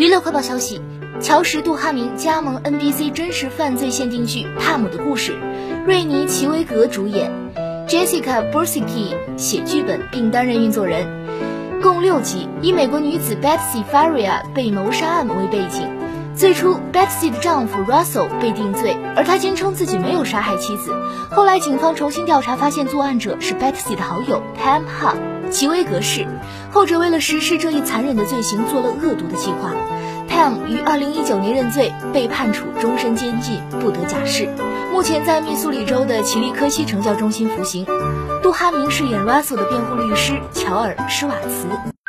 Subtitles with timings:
[0.00, 0.80] 娱乐快报消息：
[1.20, 5.32] 乔什·杜哈明加盟 NBC 真实犯罪限定剧《帕姆的故事》，
[5.84, 7.30] 瑞尼·齐维格主演
[7.86, 11.06] ，Jessica b u r s i k i 写剧本并担任运作人，
[11.82, 15.86] 共六集，以美国女子 Betsy Faria 被谋杀案为背景。
[16.40, 20.90] 最初，Betsy 的丈夫 Russell 被定罪，而他坚称自己没有杀害妻子。
[21.30, 26.26] 后来，警方重新调查，发现作案者是 Betsy 的好友 Tam Huff，齐威格士。
[26.70, 29.74] 后者为了实施这一残忍的罪行，做了恶毒的计划。
[30.30, 34.48] Tam 于2019年认罪，被判处终身监禁，不得假释。
[34.94, 37.84] 目前在密苏里州的奇利科西惩教中心服刑。
[38.42, 41.99] 杜哈明饰演 Russell 的辩护律师乔尔·施瓦茨。